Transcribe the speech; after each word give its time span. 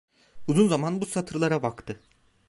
Uzun 0.47 0.67
zaman 0.67 1.01
bu 1.01 1.05
satırlara 1.05 1.63
baktı. 1.63 2.01